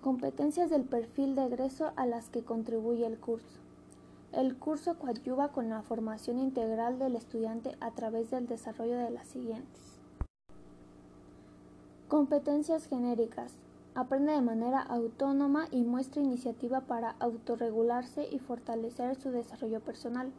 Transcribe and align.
Competencias 0.00 0.70
del 0.70 0.84
perfil 0.84 1.34
de 1.34 1.44
egreso 1.44 1.92
a 1.94 2.06
las 2.06 2.30
que 2.30 2.42
contribuye 2.42 3.04
el 3.04 3.18
curso. 3.18 3.60
El 4.32 4.56
curso 4.56 4.98
coadyuva 4.98 5.48
con 5.48 5.68
la 5.68 5.82
formación 5.82 6.38
integral 6.38 6.98
del 6.98 7.16
estudiante 7.16 7.76
a 7.80 7.90
través 7.90 8.30
del 8.30 8.46
desarrollo 8.46 8.96
de 8.96 9.10
las 9.10 9.26
siguientes. 9.26 9.98
Competencias 12.08 12.86
genéricas. 12.86 13.52
Aprende 13.94 14.32
de 14.32 14.40
manera 14.40 14.80
autónoma 14.80 15.66
y 15.70 15.82
muestra 15.82 16.22
iniciativa 16.22 16.80
para 16.80 17.16
autorregularse 17.18 18.26
y 18.32 18.38
fortalecer 18.38 19.16
su 19.16 19.30
desarrollo 19.30 19.80
personal. 19.80 20.32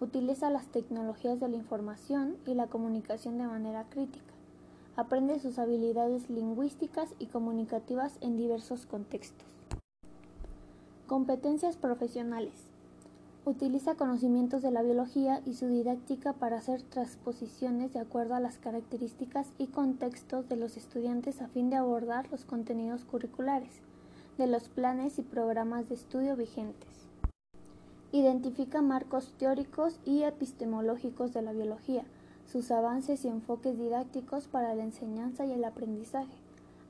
Utiliza 0.00 0.50
las 0.50 0.66
tecnologías 0.66 1.38
de 1.38 1.48
la 1.48 1.56
información 1.56 2.38
y 2.44 2.54
la 2.54 2.66
comunicación 2.66 3.38
de 3.38 3.46
manera 3.46 3.84
crítica 3.88 4.35
aprende 4.96 5.38
sus 5.38 5.58
habilidades 5.58 6.30
lingüísticas 6.30 7.14
y 7.18 7.26
comunicativas 7.26 8.16
en 8.22 8.36
diversos 8.36 8.86
contextos. 8.86 9.46
Competencias 11.06 11.76
profesionales. 11.76 12.54
Utiliza 13.44 13.94
conocimientos 13.94 14.62
de 14.62 14.72
la 14.72 14.82
biología 14.82 15.40
y 15.44 15.54
su 15.54 15.68
didáctica 15.68 16.32
para 16.32 16.56
hacer 16.56 16.82
transposiciones 16.82 17.92
de 17.92 18.00
acuerdo 18.00 18.34
a 18.34 18.40
las 18.40 18.58
características 18.58 19.52
y 19.58 19.68
contextos 19.68 20.48
de 20.48 20.56
los 20.56 20.76
estudiantes 20.76 21.40
a 21.42 21.48
fin 21.48 21.70
de 21.70 21.76
abordar 21.76 22.28
los 22.30 22.44
contenidos 22.44 23.04
curriculares 23.04 23.82
de 24.38 24.46
los 24.46 24.68
planes 24.68 25.18
y 25.18 25.22
programas 25.22 25.88
de 25.88 25.94
estudio 25.94 26.36
vigentes. 26.36 26.88
Identifica 28.12 28.82
marcos 28.82 29.32
teóricos 29.38 29.98
y 30.04 30.22
epistemológicos 30.22 31.32
de 31.32 31.42
la 31.42 31.52
biología, 31.52 32.04
sus 32.50 32.70
avances 32.70 33.24
y 33.24 33.28
enfoques 33.28 33.78
didácticos 33.78 34.46
para 34.48 34.74
la 34.74 34.84
enseñanza 34.84 35.44
y 35.44 35.52
el 35.52 35.64
aprendizaje. 35.64 36.36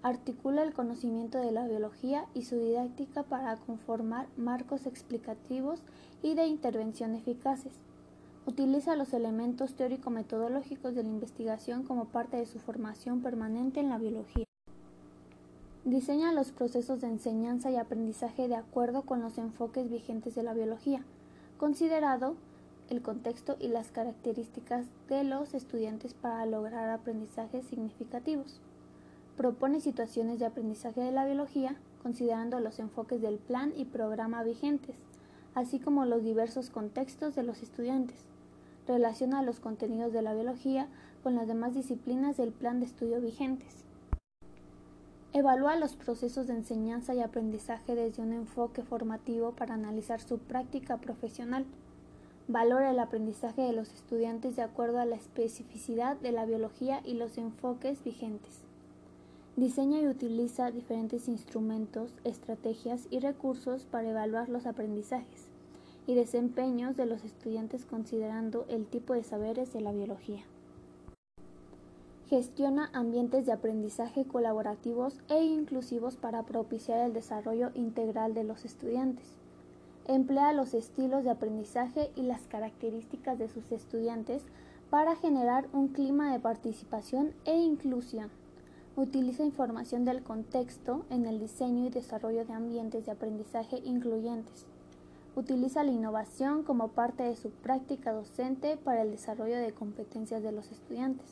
Articula 0.03 0.63
el 0.63 0.73
conocimiento 0.73 1.39
de 1.39 1.51
la 1.51 1.67
biología 1.67 2.27
y 2.35 2.43
su 2.43 2.57
didáctica 2.57 3.23
para 3.23 3.57
conformar 3.57 4.29
marcos 4.37 4.87
explicativos 4.87 5.81
y 6.23 6.35
de 6.35 6.47
intervención 6.47 7.15
eficaces. 7.15 7.73
Utiliza 8.47 8.95
los 8.95 9.13
elementos 9.13 9.75
teórico-metodológicos 9.75 10.95
de 10.95 11.03
la 11.03 11.09
investigación 11.09 11.83
como 11.83 12.05
parte 12.05 12.37
de 12.37 12.47
su 12.47 12.61
formación 12.61 13.21
permanente 13.21 13.81
en 13.81 13.89
la 13.89 13.99
biología. 13.99 14.47
Diseña 15.85 16.33
los 16.33 16.53
procesos 16.53 17.01
de 17.01 17.09
enseñanza 17.09 17.71
y 17.71 17.77
aprendizaje 17.77 18.49
de 18.49 18.57
acuerdo 18.57 19.03
con 19.03 19.21
los 19.21 19.39
enfoques 19.39 19.91
vigentes 19.91 20.35
de 20.35 20.43
la 20.43 20.53
biología, 20.53 21.05
considerado 21.59 22.35
el 22.91 23.03
contexto 23.03 23.57
y 23.59 23.69
las 23.69 23.91
características 23.91 24.87
de 25.09 25.25
los 25.25 25.55
estudiantes 25.55 26.15
para 26.15 26.47
lograr 26.47 26.91
aprendizajes 26.91 27.67
significativos. 27.67 28.61
Propone 29.37 29.81
situaciones 29.81 30.39
de 30.39 30.47
aprendizaje 30.47 31.01
de 31.01 31.13
la 31.13 31.27
biología 31.27 31.77
considerando 32.03 32.61
los 32.61 32.79
enfoques 32.79 33.21
del 33.21 33.39
plan 33.39 33.73
y 33.77 33.85
programa 33.85 34.43
vigentes, 34.45 34.97
así 35.55 35.81
como 35.81 36.05
los 36.05 36.23
diversos 36.23 36.71
contextos 36.71 37.35
de 37.35 37.43
los 37.43 37.63
estudiantes. 37.63 38.25
Relaciona 38.87 39.43
los 39.43 39.59
contenidos 39.59 40.13
de 40.13 40.23
la 40.23 40.33
biología 40.33 40.89
con 41.23 41.35
las 41.35 41.49
demás 41.49 41.75
disciplinas 41.75 42.37
del 42.37 42.53
plan 42.53 42.79
de 42.79 42.87
estudio 42.87 43.21
vigentes. 43.21 43.85
Evalúa 45.33 45.77
los 45.77 45.97
procesos 45.97 46.47
de 46.47 46.55
enseñanza 46.55 47.15
y 47.15 47.21
aprendizaje 47.21 47.95
desde 47.95 48.23
un 48.23 48.33
enfoque 48.33 48.83
formativo 48.83 49.51
para 49.53 49.75
analizar 49.75 50.21
su 50.21 50.39
práctica 50.39 50.97
profesional 50.99 51.67
valora 52.49 52.93
el 52.93 53.01
aprendizaje 53.01 53.63
de 53.63 53.73
los 53.73 53.93
estudiantes 53.93 54.55
de 54.55 54.63
acuerdo 54.63 55.01
a 55.01 55.05
la 55.05 55.17
especificidad 55.17 56.17
de 56.19 56.31
la 56.31 56.45
biología 56.45 57.01
y 57.05 57.15
los 57.15 57.39
enfoques 57.39 58.05
vigentes. 58.05 58.61
Diseña 59.57 60.01
y 60.01 60.07
utiliza 60.07 60.71
diferentes 60.71 61.29
instrumentos, 61.29 62.13
estrategias 62.25 63.09
y 63.11 63.21
recursos 63.21 63.85
para 63.85 64.11
evaluar 64.11 64.49
los 64.49 64.67
aprendizajes 64.67 65.49
y 66.07 66.15
desempeños 66.15 66.97
de 66.97 67.07
los 67.07 67.25
estudiantes 67.25 67.85
considerando 67.85 68.65
el 68.69 68.87
tipo 68.87 69.15
de 69.15 69.25
saberes 69.25 69.73
de 69.73 69.81
la 69.81 69.93
biología. 69.93 70.45
Gestiona 72.29 72.91
ambientes 72.93 73.47
de 73.47 73.53
aprendizaje 73.53 74.25
colaborativos 74.25 75.19
e 75.29 75.43
inclusivos 75.43 76.17
para 76.17 76.43
propiciar 76.45 77.07
el 77.07 77.13
desarrollo 77.13 77.71
integral 77.75 78.35
de 78.35 78.45
los 78.45 78.65
estudiantes 78.65 79.37
emplea 80.09 80.53
los 80.53 80.75
estilos 80.75 81.25
de 81.25 81.31
aprendizaje 81.31 82.11
y 82.15 82.23
las 82.23 82.43
características 82.43 83.39
de 83.39 83.49
sus 83.49 83.71
estudiantes 83.73 84.43
para 84.91 85.17
generar 85.17 85.67
un 85.73 85.89
clima 85.89 86.33
de 86.33 86.39
participación 86.39 87.33
e 87.45 87.57
inclusión. 87.59 88.31
Utiliza 88.97 89.43
información 89.43 90.05
del 90.05 90.23
contexto 90.23 91.05
en 91.11 91.27
el 91.27 91.39
diseño 91.39 91.87
y 91.87 91.91
desarrollo 91.91 92.45
de 92.45 92.53
ambientes 92.53 93.05
de 93.05 93.13
aprendizaje 93.13 93.79
incluyentes. 93.85 94.65
Utiliza 95.35 95.85
la 95.85 95.91
innovación 95.91 96.63
como 96.63 96.89
parte 96.89 97.25
de 97.25 97.37
su 97.37 97.51
práctica 97.51 98.13
docente 98.13 98.79
para 98.79 99.03
el 99.03 99.11
desarrollo 99.11 99.57
de 99.57 99.73
competencias 99.73 100.43
de 100.43 100.53
los 100.53 100.71
estudiantes. 100.73 101.27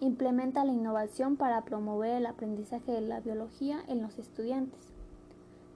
Implementa 0.00 0.64
la 0.64 0.72
innovación 0.72 1.36
para 1.36 1.62
promover 1.62 2.16
el 2.16 2.26
aprendizaje 2.26 2.92
de 2.92 3.02
la 3.02 3.20
biología 3.20 3.84
en 3.86 4.02
los 4.02 4.18
estudiantes 4.18 4.97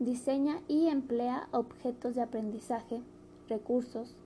diseña 0.05 0.61
y 0.69 0.89
emplea 0.89 1.49
objetos 1.53 2.15
de 2.15 2.23
aprendizaje, 2.23 3.03
recursos, 3.49 4.17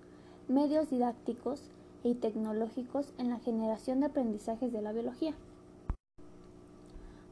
medios 0.49 0.91
didácticos 0.91 1.71
y 2.03 2.15
tecnológicos 2.15 3.13
en 3.19 3.31
la 3.31 3.39
generación 3.39 4.01
de 4.01 4.07
aprendizajes 4.07 4.73
de 4.73 4.83
la 4.83 4.93
biología. 4.93 5.35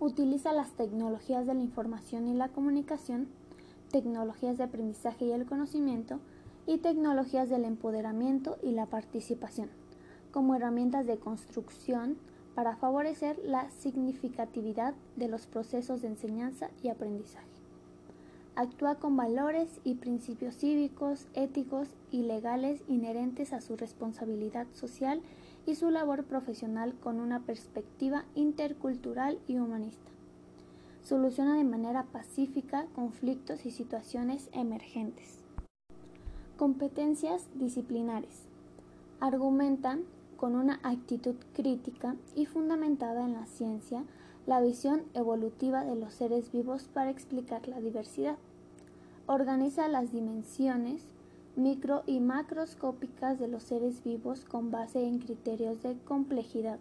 Utiliza 0.00 0.53
las 0.53 0.72
tecnologías 0.72 1.47
de 1.47 1.54
la 1.54 1.60
información 1.60 2.27
y 2.27 2.34
la 2.34 2.49
comunicación, 2.49 3.28
tecnologías 3.91 4.59
de 4.59 4.65
aprendizaje 4.65 5.27
y 5.27 5.33
el 5.33 5.47
conocimiento 5.47 6.19
y 6.66 6.78
tecnologías 6.78 7.49
del 7.49 7.65
empoderamiento 7.65 8.59
y 8.62 8.72
la 8.72 8.87
participación 8.87 9.71
como 10.33 10.56
herramientas 10.56 11.06
de 11.06 11.19
construcción 11.19 12.19
para 12.56 12.75
favorecer 12.75 13.38
la 13.44 13.71
significatividad 13.71 14.94
de 15.15 15.28
los 15.28 15.47
procesos 15.47 16.03
de 16.03 16.09
enseñanza 16.09 16.71
y 16.83 16.88
aprendizaje 16.88 17.53
actúa 18.56 18.97
con 18.97 19.16
valores 19.16 19.81
y 19.84 19.94
principios 19.94 20.56
cívicos, 20.56 21.26
éticos 21.34 21.88
y 22.10 22.22
legales 22.22 22.82
inherentes 22.88 23.53
a 23.53 23.60
su 23.60 23.76
responsabilidad 23.76 24.66
social 24.72 25.20
y 25.66 25.75
su 25.75 25.91
labor 25.91 26.25
profesional 26.25 26.94
con 26.94 27.20
una 27.20 27.41
perspectiva 27.41 28.25
intercultural 28.34 29.38
y 29.48 29.59
humanista. 29.59 30.10
Soluciona 31.03 31.56
de 31.56 31.65
manera 31.65 32.04
pacífica 32.04 32.87
conflictos 32.94 33.66
y 33.66 33.70
situaciones 33.70 34.48
emergentes. 34.53 35.38
Competencias 36.56 37.48
disciplinares. 37.54 38.47
Argumentan 39.21 40.03
con 40.36 40.56
una 40.56 40.81
actitud 40.82 41.34
crítica 41.54 42.16
y 42.34 42.47
fundamentada 42.47 43.25
en 43.25 43.34
la 43.34 43.47
ciencia 43.47 44.04
la 44.47 44.60
visión 44.60 45.05
evolutiva 45.15 45.84
de 45.84 45.97
los 45.97 46.12
seres 46.12 46.53
vivos 46.53 46.88
para 46.93 47.10
explicar 47.10 47.66
la 47.66 47.81
diversidad. 47.81 48.37
Organiza 49.27 49.88
las 49.88 50.12
dimensiones 50.12 51.06
micro 51.56 52.03
y 52.06 52.21
macroscópicas 52.21 53.38
de 53.38 53.49
los 53.49 53.62
seres 53.62 54.03
vivos 54.03 54.44
con 54.44 54.71
base 54.71 55.06
en 55.06 55.19
criterios 55.19 55.83
de 55.83 55.97
complejidad. 56.04 56.78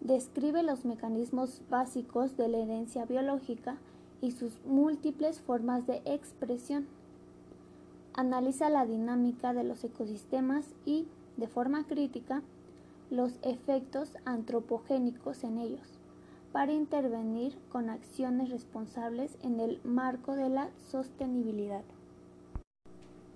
Describe 0.00 0.62
los 0.62 0.84
mecanismos 0.84 1.60
básicos 1.68 2.36
de 2.36 2.48
la 2.48 2.58
herencia 2.58 3.04
biológica 3.04 3.76
y 4.22 4.30
sus 4.30 4.58
múltiples 4.64 5.40
formas 5.40 5.86
de 5.86 6.00
expresión. 6.06 6.86
Analiza 8.14 8.70
la 8.70 8.86
dinámica 8.86 9.52
de 9.52 9.64
los 9.64 9.84
ecosistemas 9.84 10.64
y, 10.86 11.06
de 11.36 11.48
forma 11.48 11.84
crítica, 11.86 12.42
los 13.10 13.32
efectos 13.42 14.16
antropogénicos 14.24 15.44
en 15.44 15.58
ellos 15.58 15.95
para 16.56 16.72
intervenir 16.72 17.54
con 17.68 17.90
acciones 17.90 18.48
responsables 18.48 19.36
en 19.42 19.60
el 19.60 19.78
marco 19.84 20.36
de 20.36 20.48
la 20.48 20.70
sostenibilidad. 20.90 21.82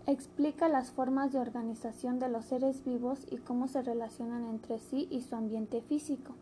Explica 0.06 0.70
las 0.70 0.90
formas 0.90 1.30
de 1.30 1.38
organización 1.38 2.18
de 2.18 2.30
los 2.30 2.46
seres 2.46 2.82
vivos 2.82 3.26
y 3.30 3.36
cómo 3.36 3.68
se 3.68 3.82
relacionan 3.82 4.46
entre 4.46 4.78
sí 4.78 5.06
y 5.10 5.20
su 5.20 5.36
ambiente 5.36 5.82
físico. 5.82 6.32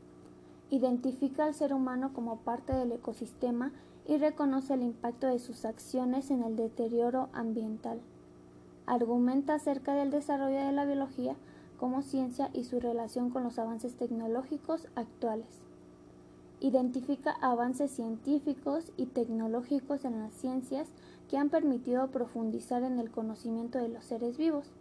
Identifica 0.70 1.46
al 1.46 1.54
ser 1.54 1.74
humano 1.74 2.12
como 2.12 2.36
parte 2.36 2.72
del 2.72 2.92
ecosistema 2.92 3.72
y 4.06 4.18
reconoce 4.18 4.74
el 4.74 4.82
impacto 4.82 5.26
de 5.26 5.40
sus 5.40 5.64
acciones 5.64 6.30
en 6.30 6.44
el 6.44 6.54
deterioro 6.54 7.28
ambiental. 7.32 8.00
Argumenta 8.86 9.54
acerca 9.54 9.94
del 9.94 10.12
desarrollo 10.12 10.64
de 10.64 10.70
la 10.70 10.84
biología 10.84 11.34
como 11.76 12.02
ciencia 12.02 12.50
y 12.52 12.62
su 12.62 12.78
relación 12.78 13.30
con 13.30 13.42
los 13.42 13.58
avances 13.58 13.96
tecnológicos 13.96 14.86
actuales. 14.94 15.67
Identifica 16.60 17.36
avances 17.40 17.92
científicos 17.92 18.92
y 18.96 19.06
tecnológicos 19.06 20.04
en 20.04 20.18
las 20.18 20.32
ciencias 20.32 20.88
que 21.30 21.36
han 21.36 21.50
permitido 21.50 22.08
profundizar 22.08 22.82
en 22.82 22.98
el 22.98 23.10
conocimiento 23.10 23.78
de 23.78 23.88
los 23.88 24.04
seres 24.04 24.36
vivos. 24.36 24.72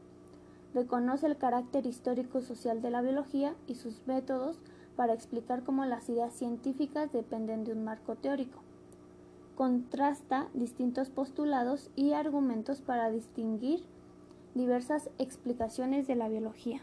Reconoce 0.74 1.28
el 1.28 1.38
carácter 1.38 1.86
histórico-social 1.86 2.82
de 2.82 2.90
la 2.90 3.02
biología 3.02 3.56
y 3.68 3.76
sus 3.76 4.06
métodos 4.08 4.60
para 4.96 5.14
explicar 5.14 5.64
cómo 5.64 5.86
las 5.86 6.10
ideas 6.10 6.34
científicas 6.34 7.12
dependen 7.12 7.64
de 7.64 7.74
un 7.74 7.84
marco 7.84 8.16
teórico. 8.16 8.60
contrasta 9.56 10.50
distintos 10.54 11.10
postulados 11.10 11.90
y 11.96 12.14
argumentos 12.14 12.82
para 12.82 13.10
distinguir 13.10 13.84
diversas 14.54 15.10
explicaciones 15.18 16.06
de 16.06 16.16
la 16.16 16.30
biología. 16.30 16.80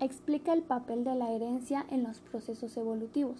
Explica 0.00 0.52
el 0.52 0.62
papel 0.62 1.04
de 1.04 1.14
la 1.14 1.30
herencia 1.30 1.86
en 1.90 2.02
los 2.02 2.18
procesos 2.18 2.76
evolutivos, 2.76 3.38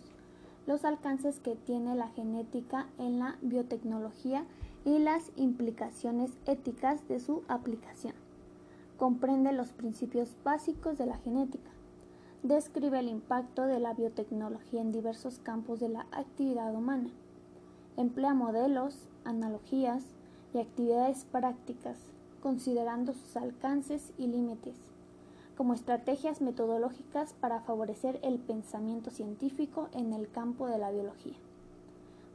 los 0.66 0.84
alcances 0.84 1.40
que 1.40 1.56
tiene 1.56 1.94
la 1.94 2.08
genética 2.08 2.88
en 2.99 3.19
la 3.19 3.37
biotecnología 3.43 4.44
y 4.84 4.99
las 4.99 5.31
implicaciones 5.37 6.31
éticas 6.46 7.06
de 7.08 7.20
su 7.20 7.43
aplicación. 7.49 8.14
Comprende 8.99 9.52
los 9.52 9.72
principios 9.72 10.37
básicos 10.44 10.99
de 10.99 11.06
la 11.06 11.19
genética. 11.19 11.70
Describe 12.43 12.99
el 12.99 13.08
impacto 13.08 13.66
de 13.66 13.81
la 13.81 13.94
biotecnología 13.94 14.81
en 14.81 14.93
diversos 14.93 15.38
campos 15.38 15.81
de 15.81 15.88
la 15.88 16.06
actividad 16.12 16.75
humana. 16.75 17.11
Emplea 17.96 18.34
modelos, 18.34 19.08
analogías 19.25 20.05
y 20.52 20.58
actividades 20.58 21.25
prácticas, 21.25 21.99
considerando 22.43 23.14
sus 23.14 23.37
alcances 23.37 24.12
y 24.19 24.26
límites, 24.26 24.76
como 25.56 25.74
estrategias 25.74 26.40
metodológicas 26.40 27.34
para 27.34 27.60
favorecer 27.60 28.18
el 28.22 28.38
pensamiento 28.38 29.10
científico 29.10 29.88
en 29.92 30.12
el 30.12 30.30
campo 30.30 30.66
de 30.66 30.78
la 30.78 30.90
biología. 30.90 31.36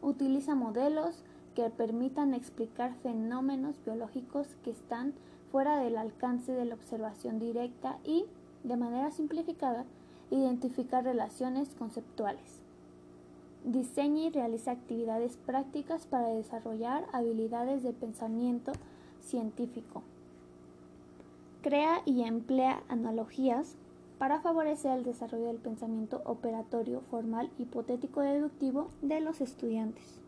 Utiliza 0.02 0.56
modelos 0.56 1.24
que 1.56 1.70
permitan 1.70 2.34
explicar 2.34 2.94
fenómenos 3.04 3.76
biológicos 3.84 4.48
que 4.64 4.72
están 4.72 5.14
fuera 5.52 5.78
del 5.78 5.98
alcance 5.98 6.52
de 6.54 6.66
la 6.66 6.76
observación 6.76 7.40
directa 7.40 7.98
y, 8.04 8.26
de 8.64 8.78
manera 8.78 9.12
simplificada, 9.12 9.86
identificar 10.32 11.04
relaciones 11.04 11.70
conceptuales. 11.76 12.62
Diseña 13.66 14.24
y 14.24 14.30
realiza 14.30 14.72
actividades 14.72 15.38
prácticas 15.38 16.06
para 16.06 16.30
desarrollar 16.30 17.06
habilidades 17.12 17.84
de 17.84 17.92
pensamiento 17.92 18.72
científico. 19.22 20.04
Crea 21.70 22.02
y 22.04 22.24
emplea 22.24 22.82
analogías 22.90 23.76
para 24.18 24.42
favorecer 24.42 24.98
el 24.98 25.04
desarrollo 25.04 25.46
del 25.46 25.58
pensamiento 25.58 26.24
operatorio, 26.26 27.02
formal, 27.12 27.52
hipotético, 27.60 28.22
deductivo 28.22 28.90
de 29.04 29.22
los 29.22 29.40
estudiantes. 29.40 30.20